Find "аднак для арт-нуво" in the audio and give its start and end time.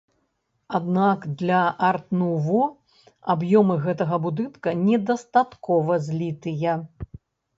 0.77-2.63